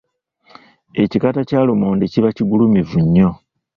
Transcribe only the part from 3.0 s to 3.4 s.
nnyo.